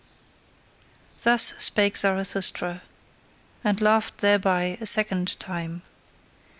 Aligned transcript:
Thus 1.21 1.53
spake 1.59 1.95
Zarathustra, 1.95 2.81
and 3.63 3.79
laughed 3.79 4.17
thereby 4.17 4.79
a 4.81 4.87
second 4.87 5.39
time. 5.39 5.83